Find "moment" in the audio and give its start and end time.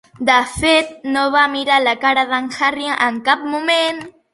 3.57-4.07